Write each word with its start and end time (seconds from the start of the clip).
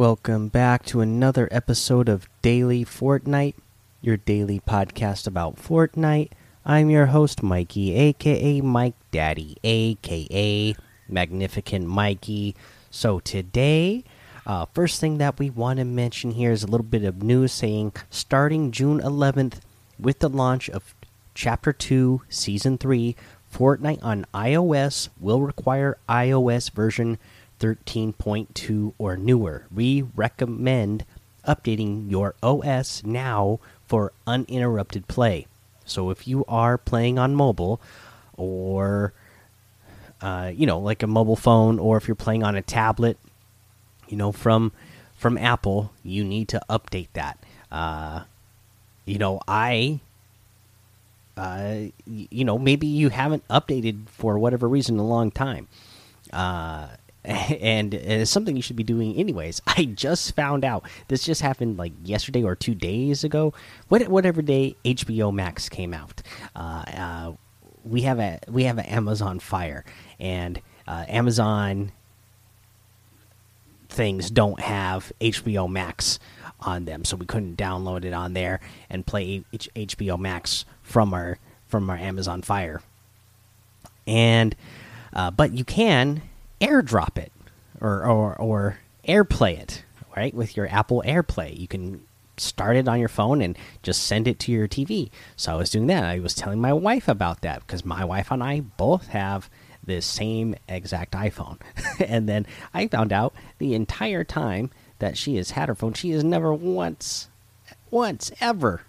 Welcome 0.00 0.48
back 0.48 0.86
to 0.86 1.02
another 1.02 1.46
episode 1.50 2.08
of 2.08 2.26
Daily 2.40 2.86
Fortnite, 2.86 3.52
your 4.00 4.16
daily 4.16 4.58
podcast 4.58 5.26
about 5.26 5.56
Fortnite. 5.56 6.30
I'm 6.64 6.88
your 6.88 7.04
host, 7.04 7.42
Mikey, 7.42 7.94
aka 7.94 8.62
Mike 8.62 8.94
Daddy, 9.10 9.58
aka 9.62 10.74
Magnificent 11.06 11.86
Mikey. 11.86 12.56
So, 12.90 13.20
today, 13.20 14.04
uh, 14.46 14.64
first 14.72 15.02
thing 15.02 15.18
that 15.18 15.38
we 15.38 15.50
want 15.50 15.80
to 15.80 15.84
mention 15.84 16.30
here 16.30 16.50
is 16.50 16.62
a 16.62 16.66
little 16.66 16.86
bit 16.86 17.04
of 17.04 17.22
news 17.22 17.52
saying 17.52 17.92
starting 18.08 18.70
June 18.70 19.00
11th, 19.02 19.60
with 19.98 20.20
the 20.20 20.30
launch 20.30 20.70
of 20.70 20.94
Chapter 21.34 21.74
2, 21.74 22.22
Season 22.30 22.78
3, 22.78 23.16
Fortnite 23.52 24.02
on 24.02 24.24
iOS 24.32 25.10
will 25.20 25.42
require 25.42 25.98
iOS 26.08 26.70
version 26.70 27.18
13.2 27.60 28.94
or 28.98 29.16
newer. 29.16 29.66
We 29.72 30.02
recommend 30.02 31.04
updating 31.46 32.10
your 32.10 32.34
OS 32.42 33.02
now 33.04 33.60
for 33.86 34.12
uninterrupted 34.26 35.08
play. 35.08 35.46
So 35.84 36.10
if 36.10 36.26
you 36.26 36.44
are 36.46 36.78
playing 36.78 37.18
on 37.18 37.34
mobile 37.34 37.80
or 38.36 39.12
uh, 40.20 40.52
you 40.54 40.66
know, 40.66 40.78
like 40.78 41.02
a 41.02 41.06
mobile 41.06 41.36
phone 41.36 41.78
or 41.78 41.96
if 41.96 42.06
you're 42.06 42.14
playing 42.14 42.42
on 42.42 42.54
a 42.54 42.62
tablet, 42.62 43.18
you 44.08 44.16
know, 44.16 44.32
from 44.32 44.72
from 45.16 45.36
Apple, 45.36 45.92
you 46.02 46.24
need 46.24 46.48
to 46.48 46.60
update 46.68 47.08
that. 47.12 47.38
Uh, 47.70 48.24
you 49.04 49.18
know, 49.18 49.40
I 49.46 50.00
uh, 51.36 51.86
you 52.06 52.44
know, 52.44 52.58
maybe 52.58 52.86
you 52.86 53.08
haven't 53.08 53.46
updated 53.48 54.08
for 54.08 54.38
whatever 54.38 54.68
reason 54.68 54.98
a 54.98 55.06
long 55.06 55.30
time. 55.30 55.68
Uh, 56.32 56.88
and 57.24 57.92
it's 57.92 58.30
something 58.30 58.56
you 58.56 58.62
should 58.62 58.76
be 58.76 58.82
doing 58.82 59.14
anyways. 59.16 59.60
I 59.66 59.84
just 59.84 60.34
found 60.34 60.64
out 60.64 60.84
this 61.08 61.22
just 61.24 61.42
happened 61.42 61.76
like 61.76 61.92
yesterday 62.04 62.42
or 62.42 62.56
two 62.56 62.74
days 62.74 63.24
ago. 63.24 63.52
What 63.88 64.08
whatever 64.08 64.42
day 64.42 64.76
HBO 64.84 65.32
Max 65.32 65.68
came 65.68 65.92
out, 65.92 66.22
uh, 66.56 66.84
uh, 66.86 67.32
we 67.84 68.02
have 68.02 68.18
a 68.18 68.40
we 68.48 68.64
have 68.64 68.78
an 68.78 68.86
Amazon 68.86 69.38
Fire, 69.38 69.84
and 70.18 70.60
uh, 70.86 71.04
Amazon 71.08 71.92
things 73.88 74.30
don't 74.30 74.60
have 74.60 75.12
HBO 75.20 75.68
Max 75.68 76.18
on 76.60 76.84
them, 76.84 77.04
so 77.04 77.16
we 77.16 77.26
couldn't 77.26 77.56
download 77.56 78.04
it 78.04 78.12
on 78.12 78.32
there 78.32 78.60
and 78.88 79.06
play 79.06 79.44
H 79.52 79.68
HBO 79.74 80.18
Max 80.18 80.64
from 80.82 81.12
our 81.12 81.38
from 81.68 81.90
our 81.90 81.96
Amazon 81.96 82.40
Fire. 82.40 82.80
And 84.06 84.56
uh, 85.12 85.30
but 85.30 85.52
you 85.52 85.64
can 85.64 86.22
airdrop 86.60 87.18
it 87.18 87.32
or 87.80 88.04
or 88.04 88.36
or 88.36 88.78
AirPlay 89.06 89.58
it, 89.58 89.84
right? 90.16 90.34
With 90.34 90.56
your 90.56 90.68
Apple 90.68 91.02
AirPlay, 91.06 91.58
you 91.58 91.66
can 91.66 92.02
start 92.36 92.76
it 92.76 92.88
on 92.88 92.98
your 92.98 93.08
phone 93.08 93.42
and 93.42 93.56
just 93.82 94.04
send 94.04 94.26
it 94.26 94.38
to 94.40 94.52
your 94.52 94.66
TV. 94.66 95.10
So 95.36 95.52
I 95.52 95.56
was 95.56 95.70
doing 95.70 95.86
that. 95.88 96.04
I 96.04 96.18
was 96.20 96.34
telling 96.34 96.60
my 96.60 96.72
wife 96.72 97.08
about 97.08 97.42
that 97.42 97.60
because 97.60 97.84
my 97.84 98.04
wife 98.04 98.30
and 98.30 98.42
I 98.42 98.60
both 98.60 99.08
have 99.08 99.50
this 99.84 100.06
same 100.06 100.54
exact 100.68 101.12
iPhone. 101.12 101.58
and 102.06 102.28
then 102.28 102.46
I 102.72 102.86
found 102.88 103.12
out 103.12 103.34
the 103.58 103.74
entire 103.74 104.24
time 104.24 104.70
that 104.98 105.16
she 105.16 105.36
has 105.36 105.52
had 105.52 105.68
her 105.68 105.74
phone, 105.74 105.94
she 105.94 106.10
has 106.10 106.24
never 106.24 106.52
once 106.52 107.28
once 107.90 108.30
ever 108.40 108.82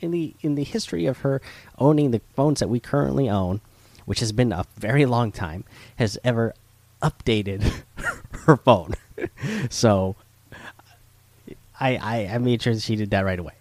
in 0.00 0.10
the 0.10 0.34
in 0.40 0.54
the 0.54 0.64
history 0.64 1.06
of 1.06 1.18
her 1.18 1.40
owning 1.78 2.10
the 2.10 2.20
phones 2.34 2.60
that 2.60 2.68
we 2.68 2.80
currently 2.80 3.28
own, 3.28 3.60
which 4.04 4.20
has 4.20 4.32
been 4.32 4.52
a 4.52 4.66
very 4.76 5.06
long 5.06 5.32
time, 5.32 5.64
has 5.96 6.18
ever 6.24 6.54
updated 7.02 7.72
her 8.46 8.56
phone. 8.56 8.94
so 9.70 10.16
I, 11.78 11.96
I 11.96 12.34
I 12.34 12.38
made 12.38 12.62
sure 12.62 12.78
she 12.78 12.96
did 12.96 13.10
that 13.10 13.24
right 13.24 13.38
away. 13.38 13.52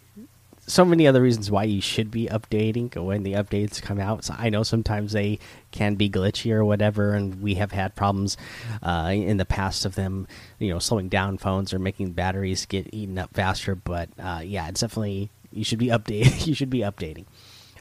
So 0.68 0.84
many 0.84 1.06
other 1.06 1.22
reasons 1.22 1.52
why 1.52 1.66
you 1.66 1.80
should 1.80 2.10
be 2.10 2.26
updating 2.26 2.96
when 2.96 3.22
the 3.22 3.34
updates 3.34 3.80
come 3.80 4.00
out. 4.00 4.24
So 4.24 4.36
I 4.36 4.50
know 4.50 4.64
sometimes 4.64 5.12
they 5.12 5.38
can 5.70 5.94
be 5.94 6.10
glitchy 6.10 6.52
or 6.52 6.66
whatever, 6.66 7.14
and 7.14 7.40
we 7.40 7.54
have 7.56 7.72
had 7.72 7.96
problems 7.96 8.36
uh, 8.82 9.12
in 9.14 9.38
the 9.38 9.46
past 9.46 9.86
of 9.86 9.94
them, 9.94 10.28
you 10.58 10.70
know, 10.70 10.80
slowing 10.80 11.08
down 11.08 11.38
phones 11.38 11.72
or 11.72 11.78
making 11.78 12.14
batteries 12.14 12.66
get 12.66 12.92
eaten 12.92 13.20
up 13.20 13.32
faster. 13.36 13.76
But 13.76 14.10
uh, 14.20 14.42
yeah, 14.44 14.68
it's 14.68 14.82
definitely 14.82 15.30
you 15.52 15.64
should 15.64 15.80
be 15.80 15.88
updating. 15.88 16.48
you 16.48 16.56
should 16.56 16.72
be 16.72 16.80
updating. 16.80 17.26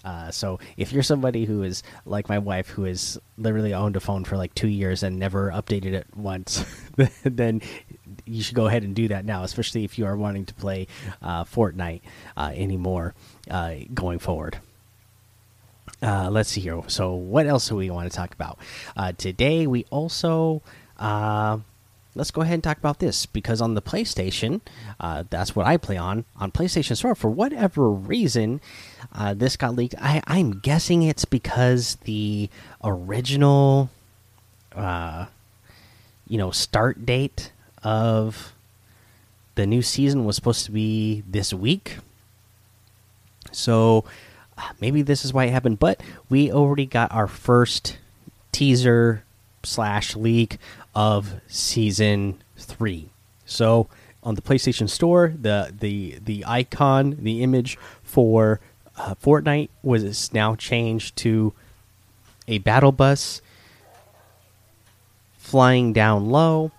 Uh, 0.04 0.30
so 0.30 0.58
if 0.76 0.92
you're 0.92 1.02
somebody 1.02 1.44
who 1.44 1.62
is 1.62 1.82
like 2.04 2.28
my 2.28 2.38
wife, 2.38 2.68
who 2.68 2.84
has 2.84 3.18
literally 3.38 3.72
owned 3.72 3.96
a 3.96 4.00
phone 4.00 4.24
for 4.24 4.36
like 4.36 4.54
two 4.54 4.68
years 4.68 5.02
and 5.02 5.18
never 5.18 5.50
updated 5.50 5.94
it 5.94 6.06
once, 6.14 6.64
then 7.24 7.62
you 8.26 8.42
should 8.42 8.54
go 8.54 8.66
ahead 8.66 8.82
and 8.82 8.94
do 8.94 9.08
that 9.08 9.24
now, 9.24 9.42
especially 9.42 9.84
if 9.84 9.98
you 9.98 10.06
are 10.06 10.16
wanting 10.16 10.44
to 10.46 10.54
play 10.54 10.86
uh, 11.22 11.44
Fortnite 11.44 12.02
uh, 12.36 12.52
anymore 12.54 13.14
uh, 13.50 13.74
going 13.92 14.18
forward. 14.18 14.58
Uh, 16.02 16.28
let's 16.30 16.50
see 16.50 16.60
here. 16.60 16.82
So, 16.88 17.14
what 17.14 17.46
else 17.46 17.68
do 17.68 17.76
we 17.76 17.88
want 17.90 18.10
to 18.10 18.16
talk 18.16 18.34
about 18.34 18.58
uh, 18.96 19.12
today? 19.12 19.66
We 19.66 19.86
also 19.90 20.62
let's 22.14 22.30
go 22.30 22.42
ahead 22.42 22.54
and 22.54 22.62
talk 22.62 22.78
about 22.78 22.98
this 22.98 23.26
because 23.26 23.60
on 23.60 23.74
the 23.74 23.82
PlayStation, 23.82 24.60
uh, 25.00 25.24
that's 25.28 25.56
what 25.56 25.66
I 25.66 25.76
play 25.76 25.96
on 25.96 26.24
on 26.36 26.52
PlayStation 26.52 26.96
Store. 26.96 27.14
For 27.14 27.30
whatever 27.30 27.90
reason, 27.90 28.60
uh, 29.12 29.34
this 29.34 29.56
got 29.56 29.74
leaked. 29.74 29.94
I, 30.00 30.22
I'm 30.26 30.60
guessing 30.60 31.02
it's 31.02 31.24
because 31.24 31.96
the 32.04 32.48
original, 32.82 33.90
uh, 34.74 35.26
you 36.28 36.38
know, 36.38 36.50
start 36.50 37.04
date 37.04 37.52
of 37.82 38.54
the 39.56 39.66
new 39.66 39.82
season 39.82 40.24
was 40.24 40.36
supposed 40.36 40.64
to 40.66 40.72
be 40.72 41.22
this 41.28 41.52
week. 41.52 41.98
So 43.52 44.04
uh, 44.58 44.70
maybe 44.80 45.02
this 45.02 45.24
is 45.24 45.32
why 45.32 45.44
it 45.44 45.50
happened. 45.52 45.78
But 45.78 46.02
we 46.28 46.50
already 46.52 46.86
got 46.86 47.12
our 47.12 47.26
first 47.26 47.98
teaser 48.52 49.24
slash 49.62 50.14
leak 50.16 50.58
of 50.94 51.34
season 51.48 52.42
three. 52.56 53.10
So 53.44 53.88
on 54.22 54.34
the 54.34 54.42
PlayStation 54.42 54.88
Store, 54.88 55.34
the 55.40 55.72
the 55.78 56.18
the 56.24 56.44
icon, 56.46 57.18
the 57.20 57.42
image 57.42 57.76
for 58.02 58.60
uh, 58.96 59.14
Fortnite 59.16 59.68
was 59.82 60.32
now 60.32 60.54
changed 60.54 61.16
to 61.16 61.52
a 62.46 62.58
battle 62.58 62.92
bus 62.92 63.42
flying 65.36 65.92
down 65.92 66.30
low, 66.30 66.72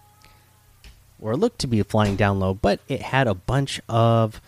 or 1.22 1.36
looked 1.36 1.59
to 1.59 1.68
be 1.68 1.82
flying 1.84 2.16
down 2.16 2.40
low, 2.40 2.53
but 2.53 2.80
it 2.88 3.02
had 3.02 3.28
a 3.28 3.34
bunch 3.36 3.80
of 3.88 4.42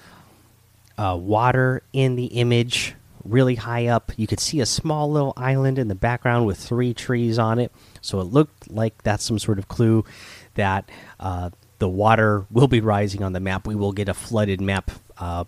uh, 0.98 1.16
water 1.20 1.82
in 1.94 2.16
the 2.16 2.26
image 2.26 2.96
really 3.30 3.56
high 3.56 3.88
up. 3.88 4.12
You 4.18 4.28
could 4.28 4.40
see 4.40 4.60
a 4.60 4.66
small 4.66 5.12
little 5.12 5.34
island 5.38 5.80
in 5.80 5.88
the 5.88 5.96
background 5.96 6.46
with 6.46 6.58
three 6.58 6.94
trees 6.94 7.38
on 7.40 7.60
it. 7.60 7.72
So 8.02 8.20
it 8.20 8.26
looked 8.26 8.72
like 8.72 9.02
that's 9.04 9.24
some 9.24 9.40
sort 9.40 9.60
of 9.60 9.68
clue 9.68 10.06
that 10.56 10.90
uh, 11.20 11.52
the 11.80 11.90
water 11.90 12.46
will 12.52 12.68
be 12.68 12.82
rising 12.82 13.24
on 13.24 13.34
the 13.34 13.40
map. 13.40 13.68
We 13.68 13.76
will 13.76 13.94
get 13.94 14.10
a 14.10 14.14
flooded 14.14 14.62
map 14.62 14.92
uh, 15.18 15.46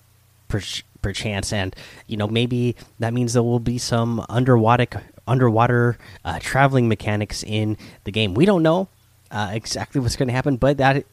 per, 0.48 0.62
per 1.02 1.14
chance, 1.14 1.52
and 1.52 1.76
you 2.08 2.18
know 2.18 2.28
maybe 2.28 2.76
that 3.00 3.14
means 3.14 3.34
there 3.34 3.44
will 3.44 3.60
be 3.60 3.78
some 3.78 4.26
underwater 4.30 4.88
underwater 5.28 5.98
uh, 6.26 6.40
traveling 6.40 6.88
mechanics 6.88 7.44
in 7.44 7.78
the 8.04 8.12
game. 8.12 8.34
We 8.34 8.46
don't 8.46 8.64
know. 8.64 8.88
Uh, 9.32 9.52
exactly 9.54 10.02
what's 10.02 10.16
going 10.16 10.28
to 10.28 10.34
happen, 10.34 10.58
but 10.58 10.78
that 10.78 11.06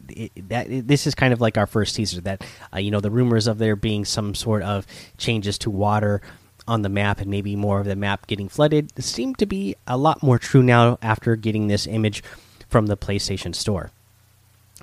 that 0.49 0.65
this 0.87 1.05
is 1.05 1.13
kind 1.13 1.33
of 1.33 1.39
like 1.39 1.55
our 1.55 1.67
first 1.67 1.95
teaser. 1.95 2.19
That 2.19 2.43
uh, 2.73 2.79
you 2.79 2.89
know 2.89 2.99
the 2.99 3.11
rumors 3.11 3.45
of 3.45 3.59
there 3.59 3.75
being 3.75 4.05
some 4.05 4.33
sort 4.33 4.63
of 4.63 4.87
changes 5.19 5.59
to 5.59 5.69
water 5.69 6.23
on 6.67 6.81
the 6.81 6.89
map 6.89 7.19
and 7.19 7.29
maybe 7.29 7.55
more 7.55 7.79
of 7.79 7.85
the 7.85 7.95
map 7.95 8.27
getting 8.27 8.49
flooded 8.49 8.91
seem 9.03 9.35
to 9.35 9.45
be 9.45 9.75
a 9.87 9.97
lot 9.97 10.21
more 10.21 10.37
true 10.37 10.63
now 10.63 10.97
after 11.01 11.35
getting 11.35 11.67
this 11.67 11.87
image 11.87 12.23
from 12.69 12.87
the 12.87 12.97
PlayStation 12.97 13.55
Store. 13.55 13.91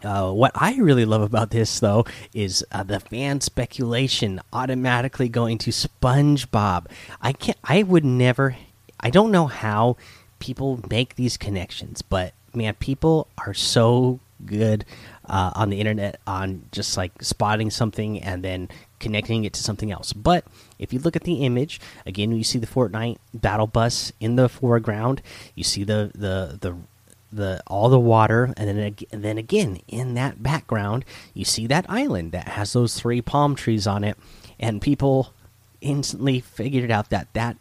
Uh, 0.03 0.31
what 0.31 0.53
I 0.55 0.77
really 0.77 1.05
love 1.05 1.23
about 1.23 1.51
this, 1.51 1.81
though, 1.81 2.05
is 2.35 2.65
uh, 2.73 2.83
the 2.83 3.01
fan 3.01 3.41
speculation 3.41 4.41
automatically 4.53 5.29
going 5.29 5.57
to 5.59 5.71
SpongeBob. 5.71 6.87
I 7.23 7.33
can't. 7.33 7.59
I 7.65 7.83
would 7.83 8.05
never. 8.05 8.57
I 9.01 9.11
don't 9.11 9.31
know 9.31 9.47
how 9.47 9.97
people 10.41 10.81
make 10.91 11.17
these 11.17 11.37
connections, 11.37 12.03
but 12.03 12.35
man, 12.55 12.75
people 12.75 13.29
are 13.39 13.55
so 13.55 14.21
good 14.45 14.85
uh, 15.27 15.53
on 15.55 15.71
the 15.71 15.81
internet 15.81 16.21
on 16.27 16.63
just 16.71 16.97
like 16.97 17.23
spotting 17.23 17.71
something 17.71 18.23
and 18.23 18.43
then 18.43 18.69
connecting 19.05 19.45
it 19.45 19.53
to 19.53 19.63
something 19.63 19.93
else. 19.93 20.13
But 20.13 20.45
if 20.79 20.93
you 20.93 20.99
look 20.99 21.15
at 21.15 21.25
the 21.25 21.45
image 21.45 21.81
again, 22.07 22.33
you 22.33 22.43
see 22.43 22.59
the 22.59 22.67
Fortnite 22.67 23.19
battle 23.33 23.67
bus 23.67 24.13
in 24.19 24.37
the 24.37 24.49
foreground. 24.49 25.23
You 25.55 25.63
see 25.63 25.85
the 25.85 26.11
the 26.15 26.59
the 26.61 26.77
the 27.31 27.63
all 27.67 27.91
the 27.91 28.01
water, 28.01 28.55
and 28.57 28.67
then 28.69 28.97
and 29.13 29.23
then 29.23 29.39
again 29.39 29.81
in 29.87 30.15
that 30.15 30.43
background, 30.43 31.05
you 31.35 31.45
see 31.45 31.67
that 31.67 31.85
island 31.89 32.33
that 32.33 32.49
has 32.49 32.73
those 32.73 32.99
three 32.99 33.21
palm 33.21 33.55
trees 33.55 33.87
on 33.87 34.03
it, 34.03 34.17
and 34.59 34.81
people 34.81 35.35
instantly 35.83 36.41
figured 36.41 36.91
out 36.91 37.11
that 37.11 37.29
that 37.35 37.57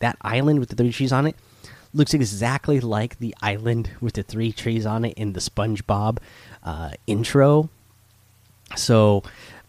that 0.00 0.16
island 0.22 0.58
with 0.58 0.70
the 0.70 0.76
three 0.76 0.90
trees 0.90 1.12
on 1.12 1.24
it 1.24 1.36
looks 1.92 2.12
exactly 2.12 2.80
like 2.80 3.20
the 3.20 3.32
island 3.40 3.90
with 4.00 4.14
the 4.14 4.24
three 4.24 4.50
trees 4.50 4.84
on 4.84 5.04
it 5.04 5.14
in 5.16 5.32
the 5.34 5.40
SpongeBob 5.40 6.18
uh, 6.64 6.90
intro 7.06 7.70
So 8.76 9.22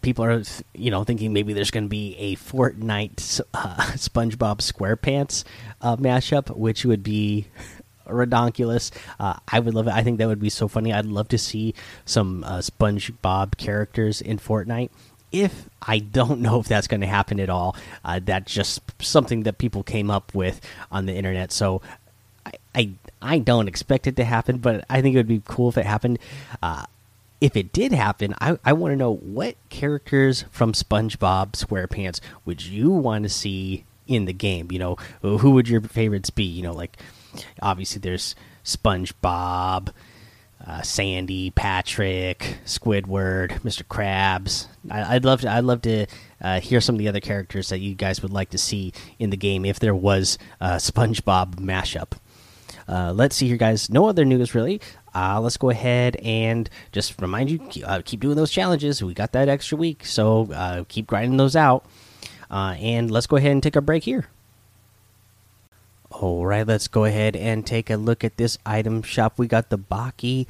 people 0.06 0.24
are 0.24 0.44
you 0.76 0.92
know 0.92 1.04
thinking 1.04 1.34
maybe 1.34 1.52
there's 1.52 1.72
going 1.72 1.84
to 1.84 1.90
be 1.90 2.16
a 2.18 2.36
Fortnite 2.36 3.42
uh, 3.54 3.76
SpongeBob 3.98 4.60
SquarePants 4.60 5.44
uh, 5.82 5.98
mashup, 5.98 6.56
which 6.56 6.86
would 6.86 7.04
be 7.04 7.48
redonkulous. 8.08 8.92
Uh, 9.20 9.38
I 9.48 9.60
would 9.60 9.74
love 9.74 9.88
it. 9.88 9.94
I 9.94 10.04
think 10.04 10.20
that 10.20 10.28
would 10.28 10.40
be 10.40 10.52
so 10.52 10.68
funny. 10.68 10.94
I'd 10.94 11.08
love 11.08 11.28
to 11.30 11.40
see 11.40 11.74
some 12.06 12.44
uh, 12.44 12.60
SpongeBob 12.60 13.58
characters 13.58 14.22
in 14.22 14.38
Fortnite. 14.38 14.92
If 15.32 15.68
I 15.82 15.98
don't 15.98 16.40
know 16.46 16.60
if 16.60 16.68
that's 16.68 16.88
going 16.88 17.02
to 17.02 17.08
happen 17.08 17.40
at 17.40 17.50
all, 17.50 17.76
uh, 18.06 18.20
that's 18.24 18.54
just 18.54 18.82
something 19.02 19.44
that 19.44 19.58
people 19.58 19.82
came 19.82 20.12
up 20.12 20.36
with 20.36 20.62
on 20.92 21.08
the 21.08 21.16
internet. 21.16 21.52
So 21.52 21.82
I, 22.46 22.52
I, 22.76 22.92
I 23.24 23.40
don't 23.40 23.68
expect 23.68 24.06
it 24.06 24.18
to 24.18 24.24
happen, 24.24 24.60
but 24.60 24.86
I 24.88 25.02
think 25.02 25.16
it 25.16 25.18
would 25.18 25.28
be 25.28 25.42
cool 25.46 25.70
if 25.70 25.80
it 25.80 25.86
happened. 25.88 26.20
If 27.42 27.56
it 27.56 27.74
did 27.74 27.92
happen, 27.92 28.34
I, 28.40 28.58
I 28.64 28.74
want 28.74 28.94
to 28.94 28.96
know 28.96 29.14
what 29.14 29.56
characters 29.70 30.46
from 30.52 30.72
SpongeBob 30.72 31.52
SquarePants 31.52 32.20
would 32.46 32.66
you 32.66 32.90
want 32.92 33.24
to 33.24 33.30
see 33.30 33.86
in 34.08 34.26
the 34.26 34.34
game? 34.34 34.72
You 34.72 34.80
know, 34.80 34.96
who 35.22 35.52
would 35.52 35.68
your 35.68 35.82
favorites 35.82 36.30
be? 36.30 36.44
You 36.44 36.64
know, 36.64 36.74
like 36.74 36.98
obviously 37.62 38.00
there's 38.00 38.36
SpongeBob, 38.64 39.90
uh, 40.66 40.82
Sandy, 40.82 41.52
Patrick, 41.52 42.58
Squidward, 42.66 43.62
Mr. 43.62 43.84
Krabs. 43.84 44.68
I, 44.90 45.14
would 45.14 45.26
love 45.26 45.42
to. 45.42 45.52
I'd 45.52 45.64
love 45.64 45.82
to 45.84 46.08
uh, 46.42 46.60
hear 46.60 46.82
some 46.82 46.96
of 46.96 47.00
the 47.00 47.08
other 47.08 47.20
characters 47.20 47.70
that 47.70 47.80
you 47.80 47.96
guys 47.96 48.22
would 48.22 48.34
like 48.34 48.50
to 48.52 48.58
see 48.58 48.94
in 49.20 49.30
the 49.30 49.38
game 49.38 49.66
if 49.66 49.80
there 49.80 49.96
was 49.96 50.38
a 50.60 50.76
SpongeBob 50.76 51.56
mashup. 51.56 52.14
Uh, 52.88 53.12
let's 53.14 53.36
see 53.36 53.48
here, 53.48 53.58
guys. 53.58 53.90
No 53.90 54.08
other 54.08 54.26
news 54.26 54.54
really. 54.54 54.80
Uh, 55.14 55.40
let's 55.40 55.58
go 55.58 55.70
ahead 55.70 56.18
and 56.18 56.70
just 56.92 57.20
remind 57.22 57.50
you 57.50 57.60
uh, 57.86 58.02
keep 58.04 58.20
doing 58.20 58.36
those 58.36 58.52
challenges. 58.52 59.04
We 59.04 59.14
got 59.14 59.32
that 59.32 59.48
extra 59.50 59.78
week, 59.78 60.06
so 60.06 60.52
uh, 60.54 60.84
keep 60.88 61.08
grinding 61.08 61.38
those 61.38 61.56
out. 61.56 61.86
Uh, 62.52 62.76
and 62.80 63.10
let's 63.10 63.28
go 63.28 63.38
ahead 63.38 63.52
and 63.52 63.64
take 63.64 63.76
a 63.76 63.82
break 63.82 64.04
here. 64.04 64.28
All 66.12 66.46
right, 66.46 66.66
let's 66.66 66.88
go 66.88 67.06
ahead 67.06 67.36
and 67.36 67.66
take 67.66 67.90
a 67.90 67.96
look 67.96 68.24
at 68.24 68.38
this 68.38 68.58
item 68.66 69.02
shop. 69.02 69.34
We 69.38 69.48
got 69.48 69.70
the 69.70 69.78
Baki 69.78 70.48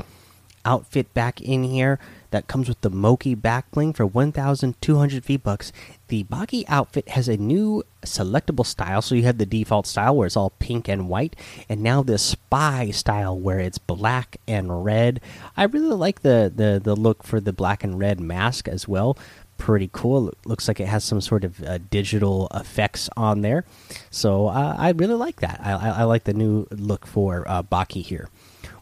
outfit 0.66 1.14
back 1.14 1.40
in 1.40 1.64
here 1.64 2.00
that 2.32 2.48
comes 2.48 2.68
with 2.68 2.82
the 2.82 2.90
Moki 2.90 3.34
back 3.34 3.72
bling 3.72 3.94
for 3.94 4.06
1,200 4.06 5.24
V 5.24 5.38
bucks. 5.38 5.72
The 6.10 6.26
Baki 6.26 6.66
outfit 6.68 7.08
has 7.10 7.30
a 7.30 7.38
new 7.38 7.84
selectable 8.04 8.66
style, 8.66 9.02
so 9.02 9.16
you 9.16 9.24
have 9.24 9.38
the 9.38 9.46
default 9.46 9.88
style 9.88 10.16
where 10.16 10.28
it's 10.28 10.36
all 10.36 10.50
pink 10.60 10.90
and 10.90 11.08
white, 11.08 11.36
and 11.70 11.82
now 11.82 12.04
the 12.04 12.18
Spy 12.18 12.92
style 12.92 13.40
where 13.40 13.60
it's 13.60 13.78
black 13.78 14.38
and 14.48 14.84
red. 14.84 15.22
I 15.56 15.64
really 15.64 15.96
like 15.96 16.24
the 16.24 16.52
the 16.54 16.82
the 16.84 16.96
look 16.96 17.24
for 17.24 17.40
the 17.40 17.54
black 17.54 17.84
and 17.84 17.98
red 17.98 18.20
mask 18.20 18.68
as 18.68 18.88
well 18.88 19.18
pretty 19.58 19.90
cool. 19.94 20.34
Looks 20.46 20.68
like 20.68 20.80
it 20.80 20.88
has 20.88 21.04
some 21.04 21.22
sort 21.22 21.44
of 21.44 21.64
uh, 21.64 21.80
digital 21.90 22.50
effects 22.54 23.10
on 23.16 23.42
there, 23.42 23.64
so 24.10 24.48
uh, 24.48 24.76
I 24.78 24.92
really 24.92 25.16
like 25.16 25.40
that. 25.40 25.60
I, 25.64 25.72
I, 25.72 25.90
I, 25.90 26.04
like 26.04 26.26
the 26.26 26.34
new 26.34 26.68
look 26.72 27.06
for 27.06 27.48
uh, 27.48 27.64
Baki 27.64 28.04
here. 28.04 28.30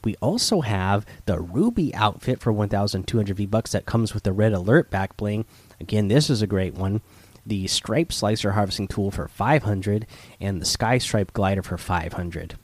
We 0.03 0.15
also 0.21 0.61
have 0.61 1.05
the 1.25 1.39
Ruby 1.39 1.93
outfit 1.95 2.39
for 2.39 2.51
1,200 2.51 3.35
V 3.35 3.45
bucks 3.45 3.71
that 3.71 3.85
comes 3.85 4.13
with 4.13 4.23
the 4.23 4.33
red 4.33 4.53
alert 4.53 4.89
back 4.89 5.15
bling. 5.17 5.45
Again, 5.79 6.07
this 6.07 6.29
is 6.29 6.41
a 6.41 6.47
great 6.47 6.73
one. 6.73 7.01
The 7.45 7.67
stripe 7.67 8.11
slicer 8.11 8.51
harvesting 8.51 8.87
tool 8.87 9.11
for 9.11 9.27
500 9.27 10.05
and 10.39 10.61
the 10.61 10.65
sky 10.65 10.97
stripe 10.97 11.33
glider 11.33 11.61
for 11.61 11.77
500. 11.77 12.55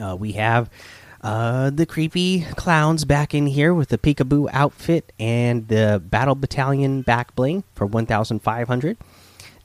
Uh, 0.00 0.16
we 0.16 0.32
have 0.32 0.70
uh, 1.22 1.70
the 1.70 1.86
creepy 1.86 2.42
clowns 2.56 3.04
back 3.04 3.34
in 3.34 3.46
here 3.46 3.74
with 3.74 3.88
the 3.88 3.98
peekaboo 3.98 4.48
outfit 4.52 5.12
and 5.18 5.68
the 5.68 6.02
battle 6.04 6.34
battalion 6.34 7.02
back 7.02 7.34
bling 7.34 7.64
for 7.74 7.86
1500 7.86 8.96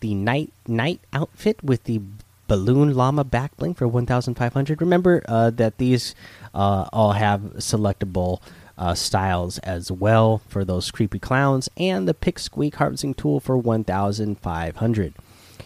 the 0.05 0.13
Nite 0.13 0.51
Nite 0.67 1.01
outfit 1.13 1.63
with 1.63 1.85
the 1.85 2.01
balloon 2.47 2.93
llama 2.93 3.23
back 3.23 3.55
bling 3.57 3.73
for 3.73 3.87
1500 3.87 4.81
remember 4.81 5.23
uh, 5.27 5.49
that 5.49 5.77
these 5.77 6.15
uh, 6.53 6.87
all 6.93 7.13
have 7.13 7.41
selectable 7.57 8.41
uh, 8.77 8.93
styles 8.93 9.57
as 9.59 9.91
well 9.91 10.41
for 10.47 10.65
those 10.65 10.91
creepy 10.91 11.19
clowns 11.19 11.69
and 11.77 12.07
the 12.07 12.13
pick 12.13 12.37
squeak 12.37 12.75
harvesting 12.75 13.13
tool 13.13 13.39
for 13.39 13.57
1500 13.57 15.13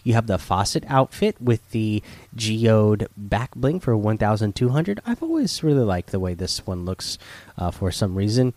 you 0.03 0.13
have 0.13 0.27
the 0.27 0.37
Facet 0.37 0.85
outfit 0.87 1.39
with 1.41 1.69
the 1.71 2.01
geode 2.35 3.07
back 3.17 3.53
bling 3.55 3.79
for 3.79 3.95
1200. 3.97 4.99
I've 5.05 5.21
always 5.21 5.63
really 5.63 5.83
liked 5.83 6.11
the 6.11 6.19
way 6.19 6.33
this 6.33 6.65
one 6.65 6.85
looks 6.85 7.17
uh, 7.57 7.71
for 7.71 7.91
some 7.91 8.15
reason. 8.15 8.53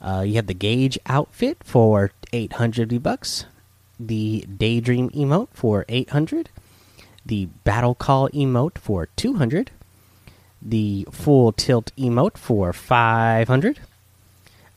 Uh, 0.00 0.22
you 0.26 0.34
have 0.34 0.46
the 0.46 0.54
gauge 0.54 0.98
outfit 1.06 1.58
for 1.64 2.12
800 2.32 3.02
bucks. 3.02 3.46
The 3.98 4.42
daydream 4.42 5.10
emote 5.10 5.48
for 5.52 5.84
800. 5.88 6.50
The 7.24 7.46
battle 7.64 7.94
call 7.94 8.28
emote 8.30 8.78
for 8.78 9.06
200. 9.16 9.70
The 10.60 11.06
full 11.10 11.52
tilt 11.52 11.92
emote 11.96 12.36
for 12.36 12.72
500. 12.72 13.80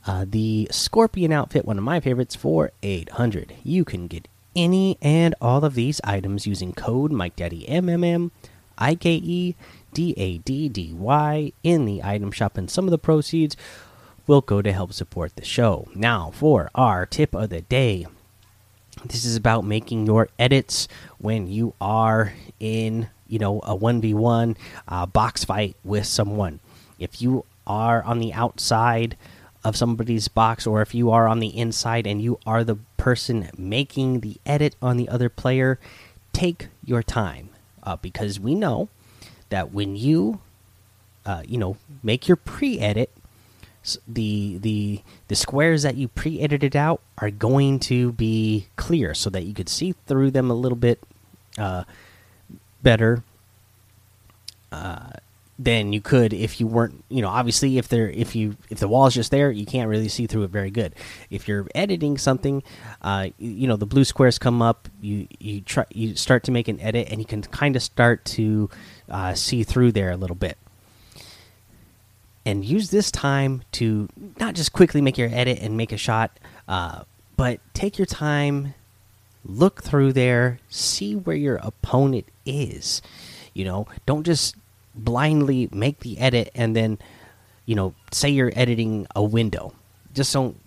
Uh, 0.08 0.26
the 0.28 0.68
scorpion 0.72 1.32
outfit, 1.32 1.66
one 1.66 1.78
of 1.78 1.84
my 1.84 2.00
favorites, 2.00 2.36
for 2.36 2.72
800. 2.84 3.54
You 3.64 3.84
can 3.84 4.08
get 4.08 4.28
any 4.56 4.98
and 5.02 5.36
all 5.42 5.66
of 5.66 5.74
these 5.74 6.00
items 6.04 6.48
using 6.48 6.74
code 6.74 7.12
MikeDaddyMMM, 7.12 8.32
IKE, 8.78 9.56
DADDY 9.94 11.54
in 11.64 11.86
the 11.86 12.04
item 12.04 12.32
shop, 12.32 12.58
and 12.58 12.70
some 12.70 12.86
of 12.86 12.92
the 12.92 12.98
proceeds 12.98 13.58
will 14.28 14.42
go 14.42 14.62
to 14.62 14.72
help 14.72 14.94
support 14.94 15.36
the 15.36 15.46
show. 15.46 15.88
Now, 15.96 16.32
for 16.34 16.70
our 16.76 17.06
tip 17.06 17.34
of 17.34 17.50
the 17.50 17.62
day, 17.62 18.06
this 19.10 19.26
is 19.26 19.36
about 19.36 19.66
making 19.66 20.06
your 20.06 20.30
edits 20.40 20.88
when 21.18 21.48
you 21.48 21.74
are 21.80 22.34
in, 22.60 23.10
you 23.28 23.40
know, 23.40 23.60
a 23.60 23.76
1v1 23.76 24.56
uh, 24.88 25.06
box 25.06 25.44
fight 25.44 25.76
with 25.84 26.06
someone. 26.06 26.60
If 27.00 27.22
you 27.22 27.46
are 27.68 28.04
on 28.04 28.20
the 28.20 28.34
outside 28.34 29.18
of 29.64 29.76
somebody's 29.76 30.28
box, 30.28 30.68
or 30.68 30.82
if 30.82 30.94
you 30.94 31.10
are 31.10 31.28
on 31.28 31.40
the 31.40 31.58
inside 31.58 32.06
and 32.06 32.22
you 32.22 32.40
are 32.46 32.64
the 32.64 32.78
person 32.98 33.50
making 33.58 34.20
the 34.20 34.38
edit 34.46 34.76
on 34.82 34.98
the 34.98 35.10
other 35.10 35.30
player, 35.30 35.80
take 36.34 36.68
your 36.84 37.02
time 37.02 37.50
uh, 37.84 37.96
because 37.96 38.40
we 38.40 38.54
know 38.54 38.90
that 39.50 39.72
when 39.74 39.96
you, 39.96 40.40
uh, 41.26 41.42
you 41.48 41.58
know, 41.58 41.78
make 42.04 42.28
your 42.28 42.36
pre-edit, 42.36 43.10
the 44.08 44.58
the 44.58 45.02
the 45.28 45.36
squares 45.36 45.84
that 45.84 45.96
you 45.96 46.08
pre-edited 46.08 46.76
out 46.76 47.02
are 47.18 47.32
going 47.32 47.80
to 47.80 48.12
be 48.14 48.68
clear 48.76 49.14
so 49.14 49.30
that 49.30 49.44
you 49.44 49.54
could 49.54 49.70
see 49.70 49.94
through 50.08 50.32
them 50.32 50.50
a 50.50 50.56
little 50.56 50.78
bit 50.78 51.02
uh, 51.58 51.84
better. 52.82 53.24
Uh, 54.72 55.12
than 55.58 55.94
you 55.94 56.02
could 56.02 56.34
if 56.34 56.60
you 56.60 56.68
weren't 56.68 57.04
you 57.08 57.22
know 57.22 57.30
obviously 57.30 57.78
if 57.78 57.88
there 57.88 58.10
if 58.10 58.36
you 58.36 58.58
if 58.70 58.80
the 58.80 58.88
wall 58.88 59.08
is 59.08 59.14
just 59.14 59.32
there 59.32 59.50
you 59.50 59.66
can't 59.66 59.90
really 59.90 60.10
see 60.10 60.28
through 60.28 60.44
it 60.44 60.50
very 60.50 60.70
good 60.70 60.94
if 61.30 61.48
you're 61.48 61.66
editing 61.74 62.18
something 62.18 62.62
uh, 63.02 63.30
you 63.38 63.66
know 63.66 63.78
the 63.78 63.86
blue 63.86 64.04
squares 64.04 64.38
come 64.38 64.62
up 64.62 64.90
you 65.00 65.28
you 65.40 65.62
try 65.62 65.86
you 65.92 66.14
start 66.16 66.44
to 66.44 66.52
make 66.52 66.68
an 66.68 66.80
edit 66.82 67.08
and 67.10 67.20
you 67.22 67.26
can 67.26 67.42
kind 67.42 67.76
of 67.78 67.82
start 67.82 68.26
to 68.26 68.70
uh, 69.10 69.34
see 69.34 69.64
through 69.64 69.94
there 69.94 70.12
a 70.12 70.18
little 70.18 70.36
bit 70.36 70.58
and 72.46 72.64
use 72.64 72.92
this 72.92 73.10
time 73.10 73.64
to 73.74 74.08
not 74.40 74.54
just 74.54 74.72
quickly 74.72 75.02
make 75.02 75.18
your 75.18 75.30
edit 75.32 75.60
and 75.60 75.76
make 75.76 75.92
a 75.92 75.98
shot 75.98 76.40
uh, 76.68 77.04
but 77.36 77.60
take 77.74 77.98
your 77.98 78.06
time 78.06 78.74
look 79.44 79.84
through 79.84 80.14
there 80.14 80.60
see 80.70 81.16
where 81.16 81.36
your 81.36 81.58
opponent 81.58 82.26
is. 82.46 83.02
You 83.54 83.66
know 83.66 83.88
don't 84.06 84.24
just 84.24 84.56
blindly 84.94 85.70
make 85.72 86.00
the 86.00 86.18
edit 86.20 86.52
and 86.56 86.76
then 86.76 87.00
you 87.66 87.76
know 87.76 87.94
say 88.12 88.30
you're 88.30 88.54
editing 88.56 89.08
a 89.16 89.24
window. 89.24 89.74
Just 90.14 90.34
don't 90.34 90.58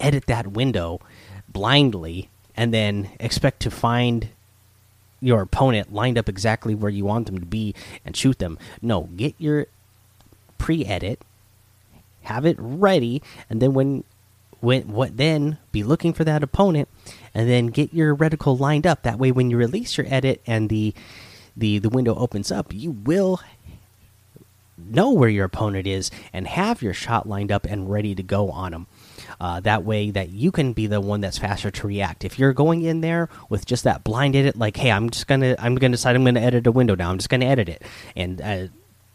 edit 0.00 0.26
that 0.26 0.48
window 0.48 1.00
blindly 1.48 2.28
and 2.56 2.74
then 2.74 3.10
expect 3.20 3.60
to 3.60 3.70
find 3.70 4.28
your 5.20 5.42
opponent 5.42 5.92
lined 5.92 6.18
up 6.18 6.28
exactly 6.28 6.74
where 6.74 6.90
you 6.90 7.04
want 7.04 7.26
them 7.26 7.38
to 7.38 7.46
be 7.46 7.74
and 8.04 8.16
shoot 8.16 8.38
them. 8.38 8.58
No 8.80 9.02
get 9.16 9.34
your 9.38 9.66
pre-edit 10.62 11.20
have 12.22 12.46
it 12.46 12.56
ready 12.60 13.20
and 13.50 13.60
then 13.60 13.74
when 13.74 14.04
when 14.60 14.82
what 14.86 15.16
then 15.16 15.58
be 15.72 15.82
looking 15.82 16.12
for 16.12 16.22
that 16.22 16.40
opponent 16.40 16.88
and 17.34 17.50
then 17.50 17.66
get 17.66 17.92
your 17.92 18.14
reticle 18.14 18.58
lined 18.60 18.86
up 18.86 19.02
that 19.02 19.18
way 19.18 19.32
when 19.32 19.50
you 19.50 19.56
release 19.56 19.98
your 19.98 20.06
edit 20.08 20.40
and 20.46 20.68
the 20.68 20.94
the 21.56 21.80
the 21.80 21.88
window 21.88 22.14
opens 22.14 22.52
up 22.52 22.72
you 22.72 22.92
will 22.92 23.40
know 24.78 25.10
where 25.10 25.28
your 25.28 25.44
opponent 25.44 25.86
is 25.86 26.10
and 26.32 26.46
have 26.46 26.82
your 26.82 26.94
shot 26.94 27.28
lined 27.28 27.52
up 27.52 27.64
and 27.64 27.90
ready 27.90 28.14
to 28.14 28.22
go 28.22 28.50
on 28.50 28.72
them. 28.72 28.86
Uh, 29.40 29.60
that 29.60 29.84
way, 29.84 30.10
that 30.10 30.30
you 30.30 30.50
can 30.50 30.72
be 30.72 30.86
the 30.86 31.00
one 31.00 31.20
that's 31.20 31.38
faster 31.38 31.70
to 31.70 31.86
react. 31.86 32.24
If 32.24 32.38
you're 32.38 32.52
going 32.52 32.82
in 32.82 33.00
there 33.00 33.28
with 33.48 33.66
just 33.66 33.84
that 33.84 34.04
blind 34.04 34.36
edit, 34.36 34.56
like, 34.56 34.76
hey, 34.76 34.90
I'm 34.90 35.10
just 35.10 35.26
gonna, 35.26 35.56
I'm 35.58 35.74
gonna 35.76 35.92
decide 35.92 36.16
I'm 36.16 36.24
gonna 36.24 36.40
edit 36.40 36.66
a 36.66 36.72
window 36.72 36.94
now. 36.94 37.10
I'm 37.10 37.18
just 37.18 37.28
gonna 37.28 37.46
edit 37.46 37.68
it, 37.68 37.82
and 38.14 38.40
uh, 38.40 38.66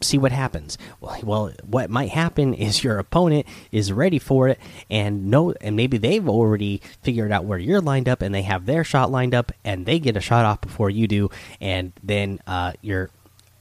see 0.01 0.18
what 0.18 0.32
happens. 0.32 0.77
Well, 1.01 1.20
well, 1.24 1.51
what 1.66 1.89
might 1.89 2.10
happen 2.10 2.54
is 2.54 2.84
your 2.84 3.00
opponent 3.00 3.46
is 3.72 3.92
ready 3.92 4.20
for 4.20 4.48
it 4.48 4.60
and 4.89 5.30
know, 5.30 5.54
and 5.62 5.75
maybe 5.75 5.98
they've 5.98 6.27
already 6.27 6.82
figured 7.01 7.32
out 7.32 7.46
where 7.46 7.58
you're 7.58 7.82
lined 7.82 8.08
up, 8.08 8.22
and 8.22 8.34
they 8.34 8.44
have 8.44 8.66
their 8.66 8.84
shot 8.84 9.12
lined 9.12 9.34
up, 9.34 9.51
and 9.63 9.86
they 9.86 10.00
get 10.00 10.18
a 10.18 10.22
shot 10.22 10.46
off 10.46 10.62
before 10.62 10.89
you 10.89 11.08
do, 11.08 11.30
and 11.60 11.94
then 12.04 12.39
uh, 12.48 12.74
you're 12.82 13.10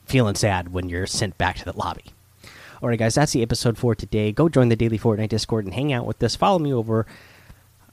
feeling 0.05 0.35
sad 0.35 0.71
when 0.71 0.89
you're 0.89 1.07
sent 1.07 1.37
back 1.37 1.57
to 1.57 1.65
the 1.65 1.77
lobby. 1.77 2.05
All 2.81 2.89
right, 2.89 2.99
guys, 2.99 3.15
that's 3.15 3.31
the 3.31 3.41
episode 3.41 3.77
for 3.77 3.95
today. 3.95 4.31
Go 4.31 4.49
join 4.49 4.69
the 4.69 4.75
daily 4.75 4.99
Fortnite 4.99 5.29
Discord 5.29 5.65
and 5.65 5.73
hang 5.73 5.91
out 5.91 6.05
with 6.05 6.21
us. 6.21 6.35
Follow 6.35 6.59
me 6.59 6.71
over 6.71 7.07